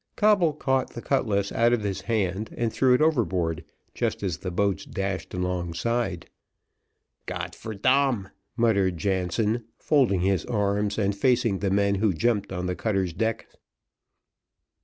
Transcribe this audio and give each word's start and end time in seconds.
Coble 0.15 0.53
caught 0.53 0.93
the 0.95 1.01
cutlass 1.03 1.51
out 1.51 1.73
of 1.73 1.83
his 1.83 2.01
hand, 2.01 2.49
and 2.57 2.73
threw 2.73 2.95
it 2.95 3.03
overboard, 3.03 3.63
just 3.93 4.23
as 4.23 4.39
the 4.39 4.49
boats 4.49 4.83
dashed 4.83 5.31
alongside. 5.35 6.27
"Gott 7.27 7.53
for 7.53 7.75
dam," 7.75 8.29
muttered 8.57 8.97
Jansen, 8.97 9.65
folding 9.77 10.21
his 10.21 10.43
arms 10.47 10.97
and 10.97 11.15
facing 11.15 11.59
the 11.59 11.69
men 11.69 11.93
who 12.01 12.13
jumped 12.13 12.51
on 12.51 12.65
the 12.65 12.75
cutter's 12.75 13.13
decks. 13.13 13.55